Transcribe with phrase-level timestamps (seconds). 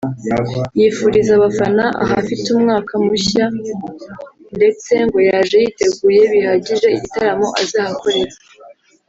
[0.79, 3.45] yifuriza abafana ahafite umwaka mushya
[4.57, 8.35] ndetse ngo yaje yiteguye bihagije igitaramo azahakorera